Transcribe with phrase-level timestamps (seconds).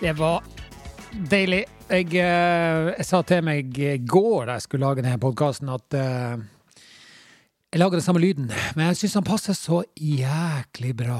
[0.00, 0.40] Det var
[1.28, 1.66] deilig.
[1.90, 5.96] Jeg, eh, jeg sa til meg i går da jeg skulle lage denne podkasten, at
[5.98, 6.40] eh,
[7.68, 11.18] jeg lager den samme lyden, men jeg syns han passer så jæklig bra.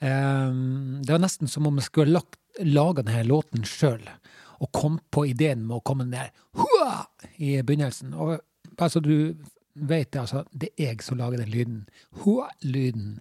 [0.00, 4.08] Um, det var nesten som om jeg skulle lagt, laga denne låten sjøl,
[4.56, 7.10] og kom på ideen med å komme ned Hua!
[7.36, 8.16] i begynnelsen.
[8.16, 8.38] Og
[8.72, 9.36] bare så du
[9.76, 11.80] vet det, altså, det er jeg som lager den lyden.
[12.24, 13.18] Hua-lyden.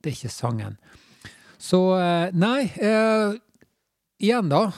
[0.00, 0.80] Det er ikke sangen.
[1.60, 3.36] Så eh, nei, eh,
[4.22, 4.68] igjen da.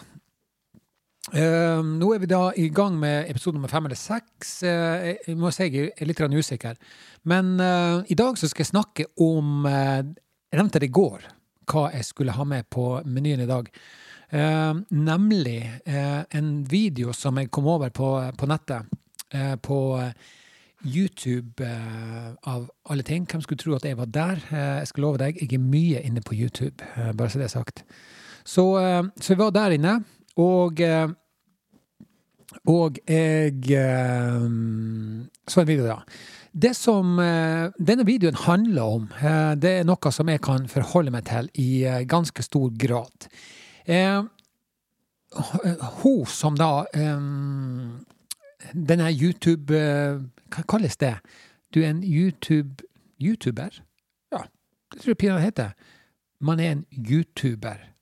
[1.27, 4.61] Uh, nå er vi da i gang med episode nummer fem eller seks.
[4.63, 6.79] Uh, jeg må si jeg er litt usikker.
[7.27, 10.07] Men uh, i dag så skal jeg snakke om eh,
[10.53, 11.25] Jeg nevnte det i går,
[11.67, 13.67] hva jeg skulle ha med på menyen i dag.
[14.31, 18.87] Eh, nemlig en video som jeg kom over på, på nettet.
[19.63, 19.79] på
[20.85, 21.67] YouTube
[22.47, 23.27] av alle ting.
[23.27, 24.39] Hvem skulle tro at jeg var der?
[24.51, 27.83] Jeg skal love deg, jeg er mye inne på YouTube, bare så det er sagt.
[28.47, 30.01] Så, eh, så jeg var der inne,
[30.37, 31.09] og eh,
[32.67, 34.47] og jeg eh,
[35.47, 36.01] så en video, da.
[36.57, 37.19] Det som
[37.77, 39.09] denne videoen handler om,
[39.61, 43.27] det er noe som jeg kan forholde meg til i ganske stor grad.
[46.01, 46.87] Hun som da
[48.73, 51.13] Denne YouTube Hva kalles det?
[51.75, 52.89] Du er en YouTube
[53.21, 53.83] YouTuber?
[54.33, 54.47] Ja,
[54.95, 55.77] det tror jeg pinadø heter.
[56.41, 57.96] Man er en YouTuber.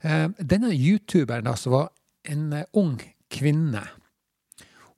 [0.00, 1.88] Eh, denne YouTuberen som var
[2.28, 3.82] en eh, ung kvinne,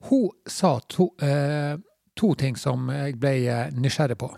[0.09, 1.77] hun sa to, eh,
[2.15, 3.33] to ting som jeg ble
[3.71, 4.33] nysgjerrig på.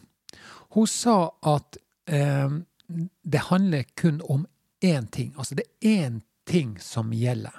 [0.76, 4.44] Hun sa at det handler kun om
[4.84, 5.34] én ting.
[5.38, 7.56] Altså det er én ting som gjelder.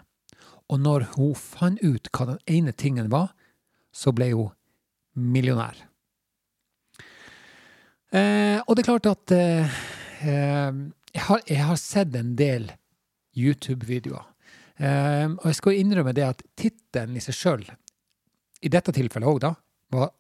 [0.71, 3.33] Og når hun fant ut hva den ene tingen var,
[3.91, 4.55] så ble hun
[5.17, 5.79] millionær.
[8.15, 9.79] Eh, og det er klart at eh,
[10.23, 12.69] jeg, har, jeg har sett en del
[13.37, 14.25] YouTube-videoer.
[14.77, 17.67] Eh, og jeg skal innrømme det at tittelen i seg sjøl,
[18.65, 19.53] i dette tilfellet òg, da,
[19.95, 20.11] var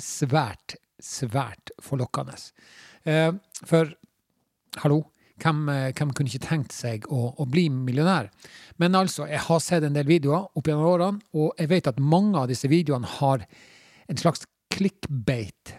[0.00, 2.36] svært, svært forlokkende.
[3.06, 3.30] Eh,
[3.66, 3.92] for
[4.82, 5.02] hallo,
[5.42, 8.30] hvem, hvem kunne ikke tenkt seg å, å bli millionær?
[8.82, 12.02] Men altså, jeg har sett en del videoer opp gjennom årene, og jeg vet at
[12.02, 13.46] mange av disse videoene har
[14.10, 15.74] en slags clickbait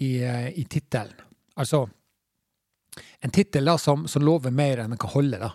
[0.00, 1.18] i, eh, i tittelen.
[1.60, 1.84] Altså
[3.20, 5.52] en tittel som, som lover mer enn den kan holde, da.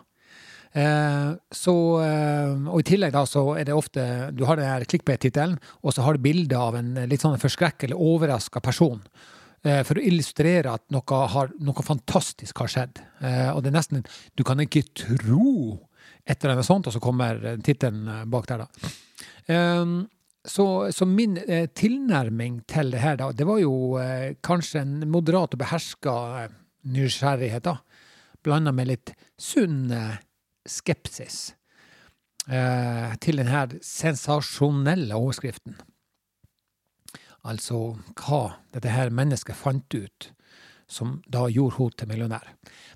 [0.76, 4.04] Eh, så, eh, og i tillegg da så er det ofte
[4.36, 8.60] Du har den clickbait-tittelen, og så har du bilde av en litt sånn forskrekkelig overraska
[8.60, 9.00] person.
[9.66, 13.00] Eh, for å illustrere at noe, har, noe fantastisk har skjedd.
[13.24, 14.04] Eh, og det er nesten
[14.36, 15.80] Du kan ikke tro
[16.26, 18.92] et eller annet sånt, og så kommer eh, tittelen eh, bak der, da.
[19.48, 19.96] Eh,
[20.46, 25.00] så, så min eh, tilnærming til det her, da, det var jo eh, kanskje en
[25.10, 26.56] moderat og beherska eh,
[26.94, 27.80] nysgjerrighet, da.
[28.46, 30.20] Blanda med litt sunn eh,
[30.66, 31.56] skepsis
[32.50, 35.78] eh, til denne sensasjonelle overskriften.
[37.46, 38.42] Altså hva
[38.74, 40.32] dette her mennesket fant ut
[40.90, 42.50] som da gjorde henne til millionær.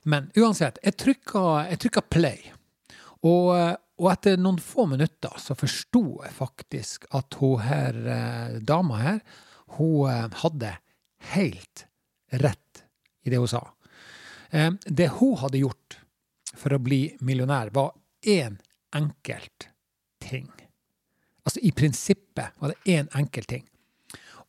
[0.09, 2.52] Men uansett, jeg trykka, play.
[3.25, 3.50] Og,
[4.00, 9.19] og etter noen få minutter så forsto jeg faktisk at hun her, eh, dama her,
[9.78, 10.75] hun eh, hadde
[11.34, 11.85] helt
[12.40, 12.85] rett
[13.25, 13.66] i det hun sa.
[14.50, 15.99] Det hun hadde gjort
[16.58, 17.94] for å bli millionær, var
[18.26, 18.58] én
[18.96, 19.70] enkelt
[20.24, 20.50] ting.
[21.46, 23.66] Altså i prinsippet var det én enkelt ting.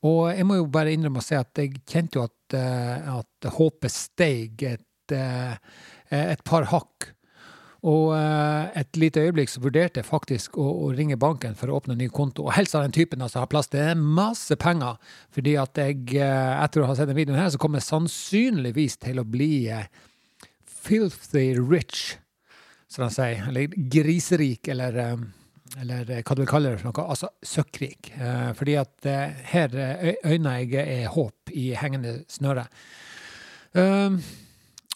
[0.08, 3.48] Og jeg må jo bare innrømme å si at jeg kjente jo at, eh, at
[3.56, 5.56] håpet steig et, eh,
[6.10, 7.10] et par hakk.
[7.80, 11.78] Og eh, et lite øyeblikk så vurderte jeg faktisk å, å ringe banken for å
[11.80, 12.46] åpne en ny konto.
[12.46, 14.96] Og helst av den typen som har plass til masse penger.
[15.32, 19.20] Fordi at jeg, etter å ha sett den videoen her, så kommer jeg sannsynligvis til
[19.20, 19.88] å bli eh,
[20.80, 22.16] filthy rich,
[22.88, 23.46] som de sier.
[23.48, 25.16] Eller griserik, eller, eh,
[25.80, 27.06] eller eh, hva du vil kalle det for noe.
[27.14, 28.12] Altså søkkrik.
[28.16, 29.10] Eh, fordi at
[29.52, 29.80] her
[30.26, 32.68] øyner jeg er håp i hengende snøre.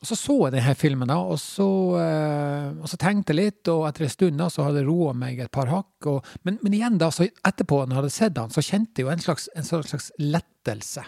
[0.04, 1.64] Så så jeg denne filmen, da, og så,
[1.96, 5.38] og så tenkte jeg litt, og etter en stund da, så hadde jeg roa meg
[5.40, 6.08] et par hakk.
[6.10, 9.06] Og, men, men igjen, da, så etterpå, når jeg hadde sett den, så kjente jeg
[9.06, 11.06] jo en slags, en slags lettelse.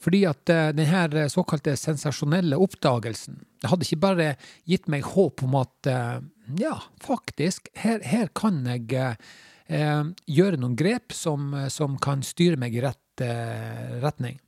[0.00, 4.28] Fordi at denne den såkalte sensasjonelle oppdagelsen det hadde ikke bare
[4.68, 6.20] gitt meg håp om at eh,
[6.60, 12.78] ja, faktisk, her, her kan jeg eh, gjøre noen grep som, som kan styre meg
[12.78, 14.40] i rett eh, retning.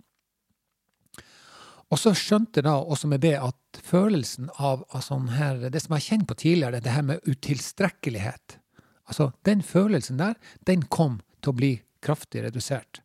[1.93, 5.93] Og så skjønte da også med det at følelsen av, av sånn her, det som
[5.99, 8.59] jeg kjent på tidligere, det her med utilstrekkelighet
[9.11, 11.71] Altså, den følelsen der, den kom til å bli
[12.01, 13.02] kraftig redusert.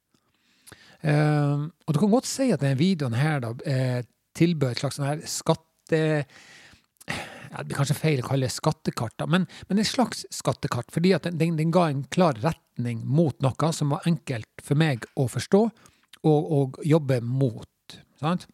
[1.02, 4.02] Eh, og du kan godt si at denne videoen her da, eh,
[4.38, 6.02] tilbød et slags sånn her skatte...
[7.08, 10.92] ja, Det blir kanskje feil å kalle det skattekart, da, men, men et slags skattekart.
[10.94, 15.08] Fordi at den, den, ga en klar retning mot noe som var enkelt for meg
[15.16, 15.64] å forstå
[16.28, 17.98] og, og jobbe mot.
[18.20, 18.48] sant?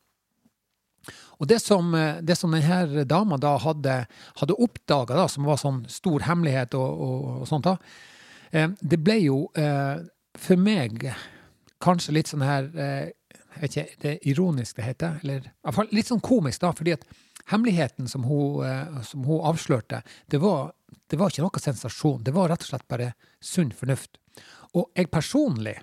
[1.41, 1.91] Og det som,
[2.21, 3.95] det som denne dama da hadde,
[4.39, 7.75] hadde oppdaga, som var sånn stor hemmelighet og, og, og sånt, da,
[8.53, 10.05] eh, det ble jo eh,
[10.39, 11.09] for meg
[11.83, 13.11] kanskje litt sånn her eh,
[13.59, 15.51] vet ikke, Det er ironisk det heter, eller
[15.93, 17.05] litt sånn komisk, da, fordi at
[17.51, 20.01] hemmeligheten som hun, eh, som hun avslørte,
[20.31, 20.73] det var,
[21.11, 22.23] det var, ikke noe sensasjon.
[22.23, 23.13] Det var rett og slett bare
[23.43, 24.17] sunn fornuft.
[24.73, 25.77] Og jeg personlig,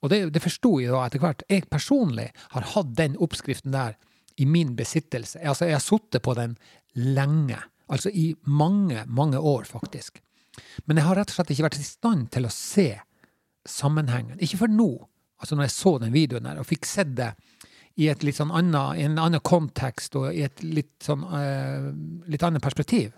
[0.00, 3.96] og det, det forsto jeg da etter hvert, jeg personlig har hatt den oppskriften der
[4.40, 5.38] i min besittelse.
[5.46, 6.56] Altså, jeg har sittet på den
[6.98, 7.60] lenge.
[7.92, 10.18] Altså i mange, mange år, faktisk.
[10.86, 12.88] Men jeg har rett og slett ikke vært i stand til å se
[13.68, 14.40] sammenhengen.
[14.42, 14.90] Ikke for nå,
[15.44, 17.34] altså når jeg så den videoen der, og fikk sett det
[18.00, 21.92] i et litt sånn annet, en annen kontekst og i et litt sånn uh,
[22.30, 23.12] litt annet perspektiv,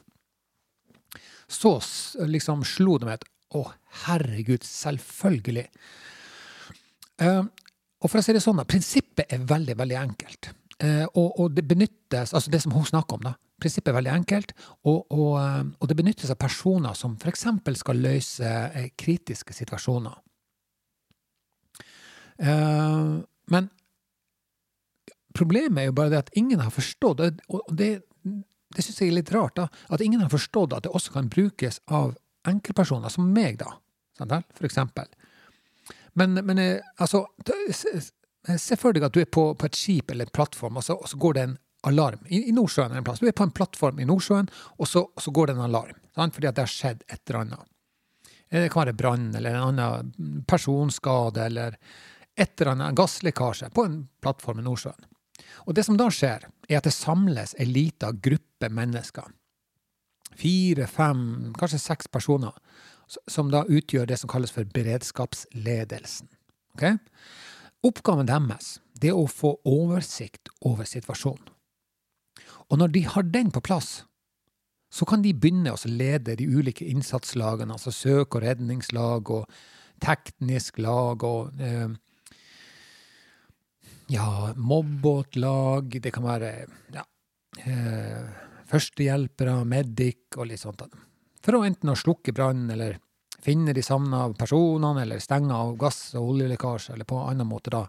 [1.48, 1.78] så
[2.26, 3.62] liksom slo det meg at å,
[4.04, 5.64] herregud, selvfølgelig.
[7.22, 7.46] Uh,
[8.02, 10.50] og for å si det sånn, da, prinsippet er veldig, veldig enkelt.
[10.82, 14.12] Uh, og, og, det benyttes, altså det som hun snakker om, da, prinsippet er veldig
[14.12, 14.52] enkelt,
[14.84, 15.38] og, og,
[15.78, 17.46] og det benyttes av personer som f.eks.
[17.80, 18.52] skal løse
[18.98, 20.18] kritiske situasjoner.
[22.42, 23.22] Uh,
[23.52, 23.70] men
[25.36, 27.20] Problemet er jo bare det at ingen har forstått,
[27.52, 27.90] og det,
[28.72, 31.28] det syns jeg er litt rart, da, at ingen har forstått at det også kan
[31.32, 32.14] brukes av
[32.48, 33.74] enkeltpersoner, som meg, da,
[34.56, 35.10] for eksempel.
[36.16, 37.26] Men, men eh, altså
[38.46, 40.94] Se for deg at du er på, på et skip eller en plattform, og så,
[40.94, 41.56] og så går det en
[41.90, 42.20] alarm.
[42.30, 43.18] I, I, Nordsjøen en plass.
[43.18, 44.46] Du er på en plattform i Nordsjøen,
[44.78, 45.98] og så, og så går det en alarm.
[46.14, 46.36] Sant?
[46.36, 47.64] Fordi at det har skjedd et eller annet.
[48.46, 51.74] Eh, det kan være brann eller en annen personskade eller
[52.36, 55.08] et eller annet gasslekkasje på en plattform i Nordsjøen.
[55.66, 59.32] Og det som da skjer, er at det samles ei lita gruppe mennesker.
[60.36, 62.54] Fire, fem, kanskje seks personer,
[63.30, 66.28] som da utgjør det som kalles for beredskapsledelsen.
[66.76, 66.98] Okay?
[67.86, 71.52] Oppgaven deres det er å få oversikt over situasjonen.
[72.66, 74.00] Og når de har den på plass,
[74.90, 79.50] så kan de begynne å lede de ulike innsatslagene, altså søk- og redningslag og
[80.02, 81.92] teknisk lag og eh,
[84.06, 86.52] ja, mobbåtlag, det kan være
[86.94, 87.02] ja,
[87.64, 88.28] eh,
[88.70, 90.84] førstehjelpere, medic og litt sånt.
[91.42, 92.98] For å enten å slukke brann, eller
[93.42, 97.70] finne de savna personene, eller stenge av gass- og oljelekkasje, eller på en annen måte
[97.74, 97.84] da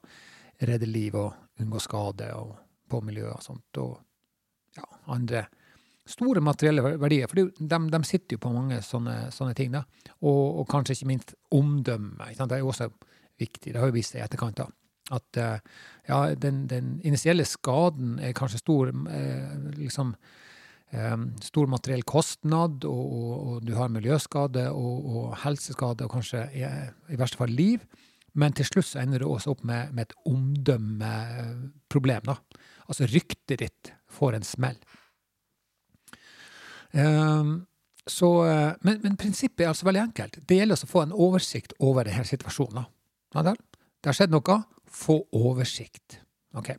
[0.60, 2.56] redde liv og unngå skade og
[2.90, 3.82] på miljøet og sånt.
[3.82, 3.98] Og
[4.78, 5.48] ja, andre
[6.08, 7.28] store materielle verdier.
[7.28, 9.74] For de, de sitter jo på mange sånne, sånne ting.
[9.74, 9.84] da.
[10.22, 12.30] Og, og, kanskje ikke minst omdømme.
[12.34, 12.90] Det er jo også
[13.38, 13.74] viktig.
[13.74, 14.62] Det har jo vist seg i etterkant.
[14.64, 14.70] da
[15.14, 15.60] at eh,
[16.08, 20.16] ja, den, den, initielle skaden er kanskje stor eh, liksom
[20.92, 26.48] eh, stor materiell kostnad, og, og, og, du har miljøskade og, og helseskade og kanskje
[26.56, 26.66] i,
[27.16, 27.80] verste fall liv.
[28.38, 32.24] Men til slutt så ender du også opp med, med et omdømmeproblem.
[32.28, 32.36] da.
[32.86, 34.78] Altså ryktet ditt får en smell.
[36.94, 37.66] Um,
[38.08, 38.30] så,
[38.86, 40.38] men, men, prinsippet er altså veldig enkelt.
[40.48, 42.86] Det gjelder å få en oversikt over denne situasjonen.
[43.34, 44.62] Det har skjedd noe
[44.92, 46.20] få oversikt.
[46.58, 46.74] Ok.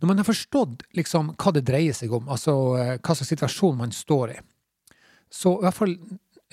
[0.00, 3.78] Når man har forstått liksom, hva det dreier seg om, altså eh, hva slags situasjon
[3.78, 4.38] man står i,
[5.32, 5.94] så i hvert fall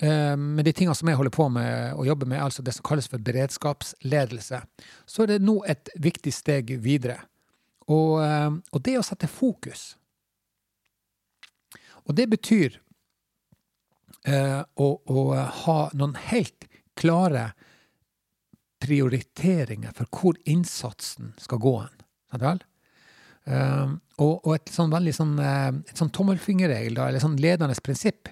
[0.00, 2.86] eh, med de tingene som jeg holder på med å jobbe med, altså det som
[2.86, 4.62] kalles for beredskapsledelse,
[5.04, 7.18] så er det nå et viktig steg videre.
[7.90, 9.94] Og, eh, og det å sette fokus.
[12.06, 12.78] Og det betyr
[14.26, 15.24] eh, å, å,
[15.64, 16.66] ha noen helt
[16.98, 17.50] klare
[18.80, 21.96] prioriteringer for hvor innsatsen skal gå hen.
[23.50, 27.76] Uh, og, og, et sånn veldig sånn, uh, et sånn tommelfingerregel, da, eller sånn ledende
[27.82, 28.30] prinsipp,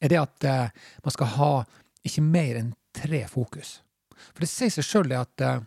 [0.00, 1.52] er det at uh, man skal ha
[2.06, 3.78] ikke mer enn tre fokus.
[4.32, 5.60] For det sier seg sjøl at, uh,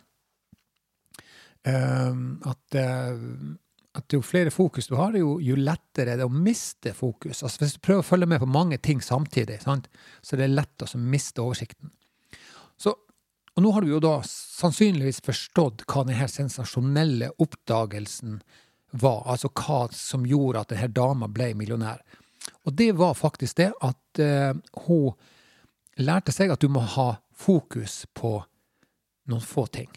[2.50, 2.78] at,
[4.00, 7.42] at jo flere fokus du har, jo, jo, lettere er det å miste fokus.
[7.44, 9.90] Altså Hvis du prøver å følge med på mange ting samtidig, sant,
[10.22, 11.92] så er det lett å miste oversikten.
[12.80, 12.96] Så
[13.56, 18.38] og nå har du jo da sannsynligvis forstått hva denne sensasjonelle oppdagelsen
[18.90, 22.02] var, altså hva som gjorde at denne dama ble millionær.
[22.66, 24.54] Og det var faktisk det at uh,
[24.86, 25.12] hun
[26.00, 28.38] lærte seg at du må ha fokus på
[29.30, 29.90] noen få ting.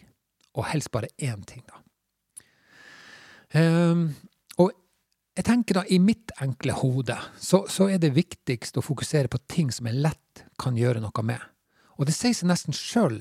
[0.54, 1.80] Og helst bare én ting, da.
[3.54, 4.08] Um,
[4.58, 4.72] og
[5.34, 9.40] jeg tenker da, i mitt enkle hode, så, så, er det viktigst å fokusere på
[9.50, 11.42] ting som jeg lett kan gjøre noe med.
[11.98, 13.20] Og det sier seg nesten sjøl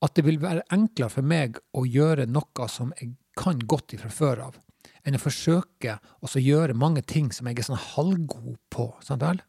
[0.00, 4.10] at det vil være enklere for meg å gjøre noe som jeg kan godt ifra
[4.12, 4.58] før av.
[5.04, 8.90] enn å forsøke å gjøre mange ting som jeg er sånn halvgod på.
[9.00, 9.40] Sant vel?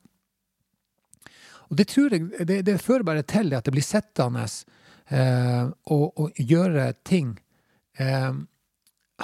[1.68, 4.46] Og det tror jeg, det, det fører bare til at det blir sittende
[5.12, 7.34] eh, å og, gjøre ting
[8.00, 8.32] eh,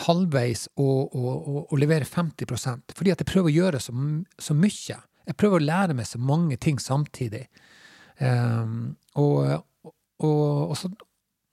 [0.07, 2.47] halvveis og, og, og, levere 50
[2.95, 3.95] fordi at jeg prøver å gjøre så,
[4.39, 4.99] så, mye.
[5.27, 7.47] Jeg prøver å lære meg så mange ting samtidig.
[8.19, 9.63] Um, og,
[10.77, 10.91] så,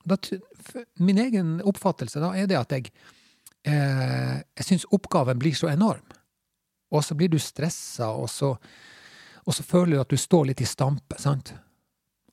[0.04, 0.18] da,
[1.00, 2.90] Min egen oppfattelse da er det at jeg
[3.64, 6.04] eh, jeg syns oppgaven blir så enorm.
[6.94, 8.28] Og så blir du stressa, og
[9.44, 11.18] og så føler du at du står litt i stampe.
[11.20, 11.52] sant?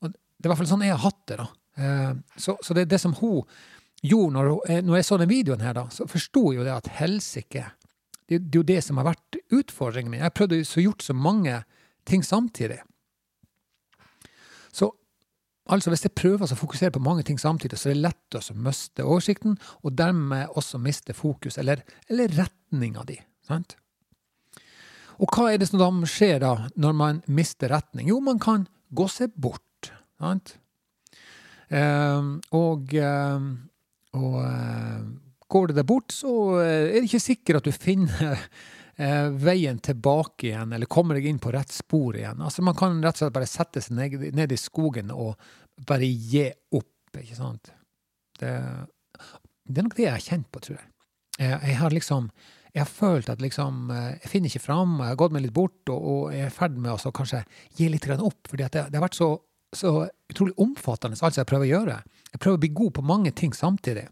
[0.00, 1.36] Og det er i hvert fall sånn jeg har hatt det.
[1.42, 1.48] da.
[1.76, 3.42] Eh, så, så det, det som hun
[4.02, 6.74] gjorde når, eh, når, jeg så den videoen her, da, så forsto jeg jo det
[6.74, 7.66] at helsike
[8.28, 10.22] det, det, er jo det som har vært utfordringen min.
[10.24, 11.58] Jeg prøvde å gjort så mange
[12.08, 12.80] ting samtidig.
[14.72, 14.88] Så
[15.70, 18.56] altså, hvis jeg prøver å fokusere på mange ting samtidig, så er det lett å
[18.58, 23.18] miste oversikten, og dermed også miste fokus, eller, eller retninga di.
[23.46, 23.76] Sant?
[25.22, 28.08] Og hva er det som da skjer da, når man mister retning?
[28.10, 29.92] Jo, man kan gå seg bort.
[30.22, 30.56] Sant?
[31.72, 33.52] Um, og um,
[34.18, 35.00] og uh,
[35.52, 38.42] går det deg bort, så uh, er det ikke sikkert at du finner
[39.00, 42.40] uh, veien tilbake igjen, eller kommer deg inn på rett spor igjen.
[42.42, 45.36] Altså Man kan rett og slett bare sette seg ned, ned i skogen og
[45.88, 47.72] bare gi opp, ikke sant.
[48.38, 48.50] Det,
[49.68, 50.88] det, er nok det jeg har kjent på, tror jeg.
[51.38, 52.28] Jeg, jeg har liksom
[52.72, 55.80] jeg har følt at liksom, jeg finner ikke fram, jeg har gått meg litt bort,
[55.92, 57.42] og, og jeg er i ferd med å kanskje
[57.76, 58.48] gi litt opp.
[58.48, 59.28] fordi det, det, har vært så,
[59.76, 59.92] så
[60.32, 61.98] utrolig omfattende, alt jeg prøver å gjøre.
[62.32, 64.06] Jeg prøver å bli god på mange ting samtidig.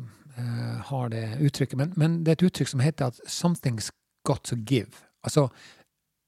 [0.91, 1.79] har det uttrykket.
[1.79, 3.91] Men, men, det er et uttrykk som heter at 'something's
[4.27, 5.05] got to give'.
[5.23, 5.49] Altså,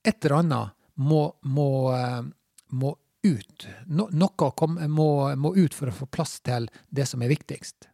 [0.04, 2.22] et eller annet må, må, uh,
[2.68, 3.66] må ut.
[3.86, 7.88] No, noe kom, må, må, ut for å få plass til det som er viktigst.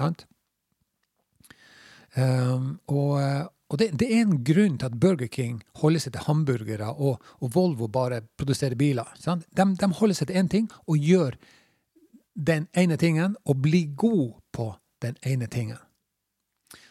[0.00, 0.26] Sant?
[2.16, 3.20] Um, og,
[3.70, 7.20] og det, det, er en grunn til at Burger King holder seg til hamburgere, og,
[7.38, 9.06] og Volvo bare produserer biler.
[9.22, 11.38] De, de, holder seg til én ting og gjør
[12.34, 14.72] den ene tingen og blir god på
[15.02, 15.78] den ene tingen.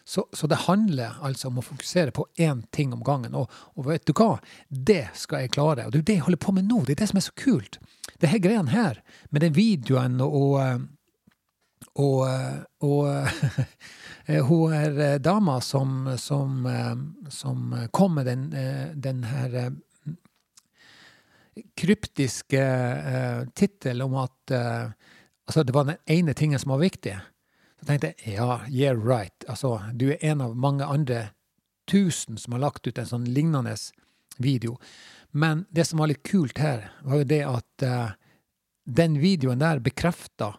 [0.09, 3.35] Så, så, det handler altså om å fokusere på én ting om gangen.
[3.37, 4.39] Og, og, vet du hva?
[4.69, 5.85] Det skal jeg klare.
[5.85, 6.79] Og det er det jeg holder på med nå.
[6.81, 7.77] Det er det som er så kult.
[8.17, 10.87] Det her greiene her, med den videoen og
[11.99, 12.27] Og,
[12.83, 13.05] og
[14.49, 16.67] hun er dama som, som,
[17.29, 18.43] som kom med den,
[18.99, 19.71] den her
[21.75, 22.65] kryptiske
[23.55, 27.15] tittelen om at altså det var den ene tingen som var viktig.
[27.79, 29.45] Så tenkte jeg ja, yeah right.
[29.47, 31.29] Altså, du er en av mange andre
[31.89, 33.75] tusen som har lagt ut en sånn lignende
[34.37, 34.77] video.
[35.31, 38.11] Men det som var litt kult her, var jo det at uh,
[38.85, 40.55] den videoen der bekrefta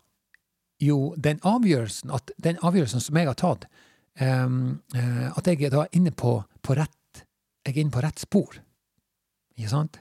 [0.80, 3.66] jo den avgjørelsen, at den avgjørelsen som jeg har tatt,
[4.20, 6.96] um, uh, at jeg er da inne på, på, rett
[7.66, 8.54] Jeg er inne på rett spor.
[9.58, 10.00] Ikke sant?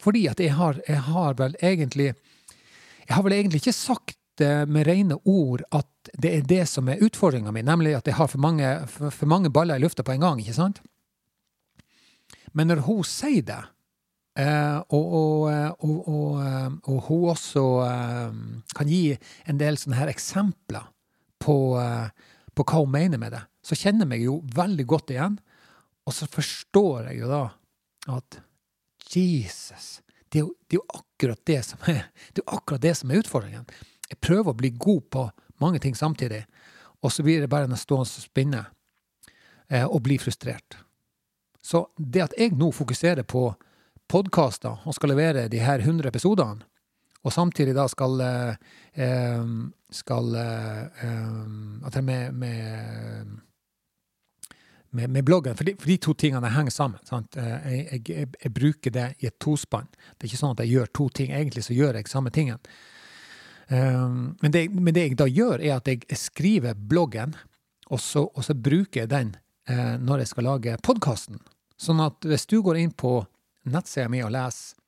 [0.00, 2.14] Fordi at jeg har, jeg har vel egentlig
[3.02, 4.16] Jeg har vel egentlig ikke sagt
[4.68, 8.30] med rene ord at det er det som er utfordringa mi, nemlig at jeg har
[8.30, 10.40] for mange, for, for mange, baller i lufta på en gang.
[10.42, 10.82] ikke sant?
[12.52, 13.60] Men når hun sier det,
[14.40, 16.42] eh, og, og, og,
[16.82, 18.36] og, hun også eh,
[18.76, 19.16] kan gi
[19.48, 20.90] en del sånne her eksempler
[21.42, 22.08] på, eh,
[22.52, 25.38] på, hva hun mener med det, så kjenner jeg meg jo veldig godt igjen.
[26.02, 27.44] Og så forstår jeg jo da
[28.12, 28.40] at
[29.12, 30.00] Jesus,
[30.32, 33.12] det er jo, det er jo akkurat det som er, det er akkurat det som
[33.12, 33.66] er utfordringen.
[34.12, 35.26] Jeg prøver å bli god på
[35.62, 36.44] mange ting samtidig,
[37.02, 38.66] og så blir det bare en stående spinne
[39.70, 40.76] eh, og bli frustrert.
[41.62, 43.46] Så det at jeg nå fokuserer på
[44.10, 46.66] podkaster og skal levere de her 100 episodene,
[47.22, 49.50] og samtidig da skal, eh,
[49.94, 51.04] skal eh,
[51.86, 53.26] At jeg med, med,
[54.90, 55.54] med, med bloggen.
[55.54, 56.98] For de, for de, to tingene henger sammen.
[57.06, 57.36] sant?
[57.36, 59.86] jeg, jeg, jeg, bruker det i et tospann.
[59.92, 61.30] Det er ikke sånn at jeg gjør to ting.
[61.30, 62.58] Egentlig så gjør jeg samme tingen.
[63.68, 67.36] Um, men, det, men, det, jeg da gjør, er at jeg skriver bloggen,
[67.92, 69.34] og så, og så bruker jeg den
[69.70, 71.42] uh, når jeg skal lage podkasten.
[71.80, 73.20] Sånn at hvis du går inn på
[73.70, 74.78] nettsida mi og leser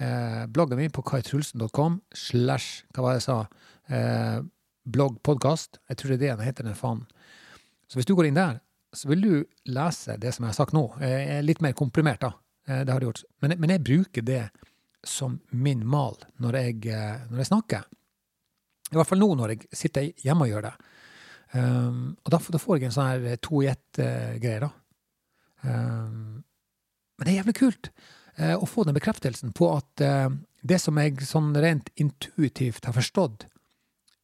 [0.00, 3.40] uh, bloggen min på kaitrulsen.com slash hva var det jeg sa,
[3.92, 4.38] uh,
[4.86, 7.04] blogg, jeg tror det er det den heter, den faen.
[7.90, 8.60] Så hvis du går inn der,
[8.96, 9.32] så vil du
[9.72, 10.86] lese det som jeg har sagt nå.
[11.04, 12.32] Eh, litt mer komprimert, da.
[12.66, 13.24] Eh, det har jeg gjort.
[13.44, 14.42] Men, men, jeg bruker det
[15.08, 17.86] som min mal når jeg, eh, når jeg, snakker.
[18.92, 20.74] I hvert fall nå når jeg sitter hjemme og gjør det.
[21.56, 24.70] Um, og da, da, får jeg en sånn her to i ett-greie, da.
[25.62, 26.42] Um,
[27.16, 27.90] men det er jævlig kult
[28.36, 30.28] uh, å få den bekreftelsen på at uh,
[30.66, 33.46] det som jeg sånn rent intuitivt har forstått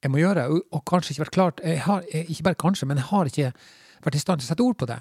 [0.03, 2.99] jeg må gjøre, og, og kanskje ikke vært klart jeg har, Ikke bare kanskje, men
[2.99, 3.51] jeg har ikke
[4.03, 4.99] vært i stand til å sette ord på det.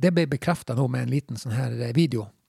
[0.00, 2.39] Det ble bekrefta nå med en liten sånn her eh, video eh,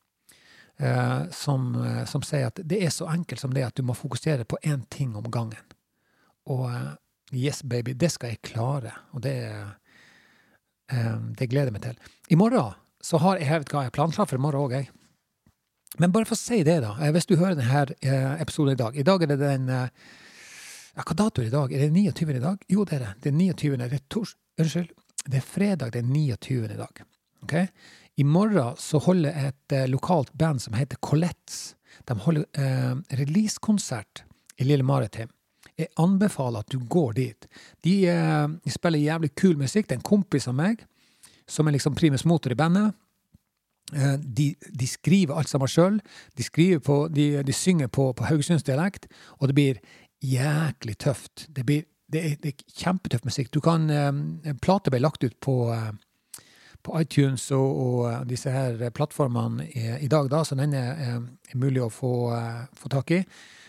[1.32, 4.48] som, eh, som, sier at det er så enkelt som det at du må fokusere
[4.50, 5.76] på én ting om gangen.
[6.50, 6.94] Og eh,
[7.44, 8.94] yes, baby, det skal jeg klare.
[9.14, 9.36] Og det,
[10.92, 12.16] eh, det gleder jeg meg til.
[12.30, 14.90] I morgen så har jeg vet hva jeg planlagt for i morgen òg, jeg.
[16.00, 16.96] Men bare for å si det, da.
[17.12, 21.42] Hvis du hører denne episoden i dag I dag er det den ja, Hva dato
[21.42, 21.74] er det i dag?
[21.74, 22.30] Er det 29.
[22.38, 22.64] i dag?
[22.72, 23.10] Jo, det er det.
[23.26, 23.80] Det er 29.
[23.82, 24.36] Det er tors...
[24.62, 24.94] Unnskyld.
[25.26, 26.64] Det er fredag den 29.
[26.64, 27.04] i dag.
[27.44, 27.68] Okay?
[28.20, 31.76] I morgen så holder et eh, lokalt band som heter Colettes.
[32.08, 34.24] De holder eh, releasekonsert
[34.60, 35.32] i Lille Maritim.
[35.80, 37.48] Jeg anbefaler at du går dit.
[37.84, 39.88] De, eh, de, spiller jævlig kul musikk.
[39.88, 40.84] Det er en kompis av meg
[41.50, 42.94] som er liksom primus motor i bandet.
[43.94, 46.00] Eh, de, de, skriver alt sammen sjøl.
[46.38, 46.46] De,
[47.16, 49.08] de, de, synger på, på haugesundsdialekt,
[49.40, 49.82] og det blir
[50.22, 51.48] jæklig tøft.
[51.50, 53.54] Det blir det er, det er kjempetøff musikk.
[53.56, 55.94] Du kan um, Plata ble lagt ut på, uh,
[56.84, 61.84] på iTunes og, og, disse her plattformene i, dag, da, så den er, er mulig
[61.84, 63.22] å få, uh, få, tak i.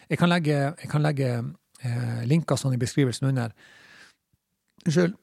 [0.08, 3.54] Jeg kan legge, jeg kan legge uh, linker sånn i beskrivelsen under.
[4.82, 5.14] Unnskyld.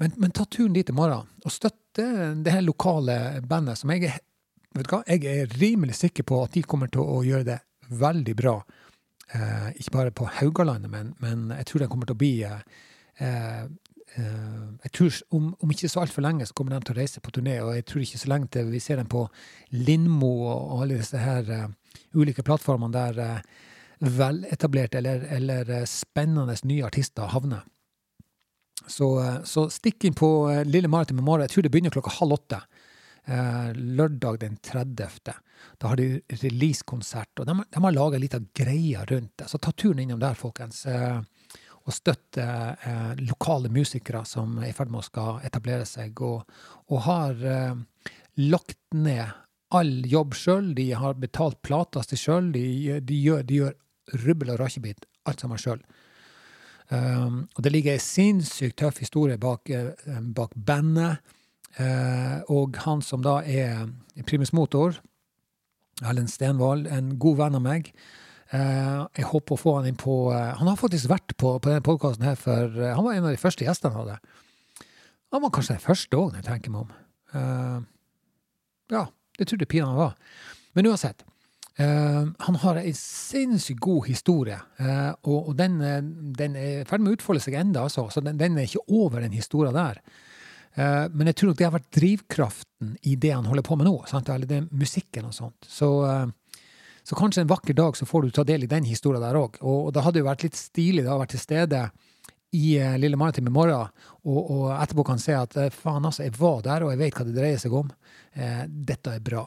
[0.00, 4.08] Men, men, ta turen dit i morgen, og støtte det her lokale bandet, som jeg
[4.74, 8.34] vet hva, jeg er rimelig sikker på at de kommer til å gjøre det veldig
[8.36, 8.56] bra
[9.34, 12.60] eh, ikke bare på Haugalandet, men, men, jeg tror de kommer til å bli eh,
[13.20, 13.66] eh
[14.16, 17.32] jeg tror om, om ikke så altfor lenge så kommer de til å reise på
[17.34, 19.26] turné, og jeg tror ikke så lenge til vi ser dem på
[19.74, 21.66] Lindmo og alle disse her uh,
[22.16, 23.66] ulike plattformene der uh,
[24.00, 27.66] veletablerte eller, eller uh, spennende nye artister havner.
[28.86, 29.08] Så,
[29.44, 30.28] så stikk inn på
[30.68, 31.42] Lille Maritim i morgen.
[31.48, 32.60] Jeg tror det begynner klokka halv åtte.
[33.26, 35.32] Eh, lørdag den 30.
[35.78, 39.48] Da har de releasekonsert, og de, de har laga ei lita greie rundt det.
[39.50, 41.18] Så ta turen innom der, folkens, eh,
[41.86, 46.42] og støtte eh, lokale musikere som er i ferd med å skal etablere seg, og,
[46.90, 47.44] og har
[48.36, 49.30] lagt ned
[49.74, 50.72] all jobb sjøl.
[50.76, 52.50] De har betalt plata si sjøl.
[52.54, 52.66] De,
[53.00, 53.72] de, de gjør
[54.26, 55.80] rubbel og rakebit, alt sammen sjøl.
[56.86, 59.72] Um, og det ligger ei sinnssykt tøff historie bak,
[60.36, 61.24] bak bandet.
[61.76, 63.88] Eh, og han som da er
[64.24, 64.96] primus motor,
[66.04, 67.90] Erlend Stenvold, en god venn av meg.
[68.54, 71.66] Eh, jeg håper å få han inn på eh, Han har faktisk vært på, på
[71.66, 74.18] denne podkasten her for Han var en av de første gjestene han hadde.
[75.34, 77.86] Han var kanskje den første òg, når jeg tenker meg om.
[78.94, 79.00] ja,
[79.36, 80.14] det trodde pinadø han var.
[80.78, 81.24] Men uansett.
[81.76, 85.74] Uh, han har ei sinnssykt god historie, uh, og, og den,
[86.38, 88.06] den, er i ferd med å utfolde seg enda, altså.
[88.08, 90.00] Så den, den, er ikke over den historien der.
[90.76, 93.90] Uh, men jeg tror nok det har vært drivkraften i det han holder på med
[93.90, 93.94] nå.
[94.08, 94.30] Sant?
[94.32, 95.68] Eller det musikken og sånt.
[95.68, 96.26] Så, eh,
[97.06, 99.60] så, kanskje en vakker dag så får du ta del i den historien der òg.
[99.62, 101.84] Og, og det hadde jo vært litt stilig å være til stede
[102.56, 106.62] i uh, Lille i morgen, og, og, etterpå kan se at faen, altså, jeg var
[106.66, 107.94] der, og jeg vet hva det dreier seg om.
[108.66, 109.46] dette er bra.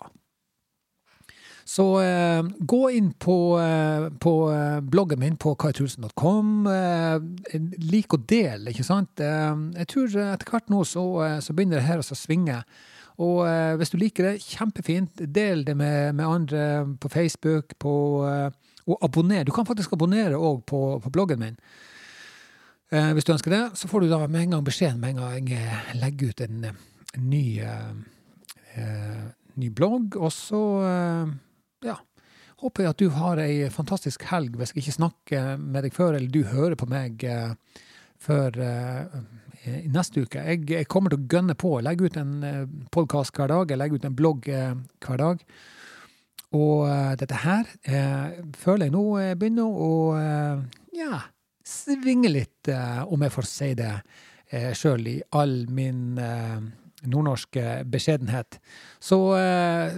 [1.69, 6.65] Så eh, gå inn på, eh, på eh, bloggen min på kaitrulsen.com.
[6.65, 7.59] Eh,
[7.91, 9.21] lik og del, ikke sant?
[9.21, 12.63] Eh, jeg tror etter hvert nå så, eh, så begynner det her å svinge.
[13.19, 13.43] Og
[13.79, 15.21] hvis du liker det, kjempefint.
[15.35, 16.63] Del det med, med andre
[17.01, 17.75] på Facebook.
[17.79, 17.93] På,
[18.89, 19.43] og abonner.
[19.43, 21.57] Du kan faktisk abonnere òg på, på, bloggen min.
[22.89, 25.49] hvis du ønsker det, så får du da med en gang beskjeden med en gang
[25.51, 26.63] jeg legger ut en,
[27.13, 27.43] en ny,
[29.61, 30.15] ny blogg.
[30.17, 30.63] Og så
[31.85, 31.99] ja,
[32.63, 36.15] håper jeg at du har ei fantastisk helg hvis jeg ikke snakker med deg før,
[36.15, 37.27] eller du hører på meg
[38.19, 38.57] før
[39.67, 40.41] neste uke.
[40.43, 41.73] Jeg, kommer til å gønne på.
[41.83, 43.71] Legge ut en eh, podkast hver dag.
[43.71, 45.43] Jeg legger ut en blogg uh, hver dag.
[46.49, 46.89] Og
[47.21, 47.67] dette her
[48.57, 49.03] føler jeg nå
[49.37, 49.89] begynner å
[50.97, 51.19] ja,
[51.61, 52.71] svinge litt,
[53.05, 53.91] om jeg får si det
[54.49, 58.57] eh, sjøl, i all min nordnorske beskjedenhet.
[58.97, 59.19] Så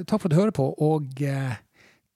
[0.03, 1.23] takk for at du hører på, og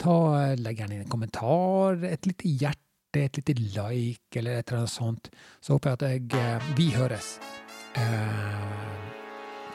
[0.04, 0.18] ta,
[0.60, 2.85] legg gjerne inn en kommentar, et lite hjerte,
[3.24, 5.30] et lite like, eller et eller annet sånt.
[5.62, 7.40] Så håper jeg at jeg, vi høres.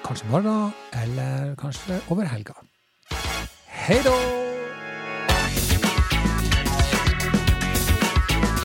[0.05, 0.73] kanskje i morgen,
[1.03, 2.55] eller kanskje over helga.
[3.67, 4.40] Hei då!